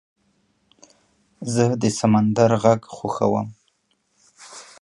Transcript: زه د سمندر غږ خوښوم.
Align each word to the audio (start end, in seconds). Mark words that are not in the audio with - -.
زه 1.53 1.65
د 1.81 1.83
سمندر 1.99 2.51
غږ 2.63 2.81
خوښوم. 2.95 3.47